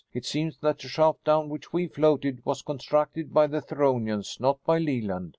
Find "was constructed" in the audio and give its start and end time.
2.43-3.31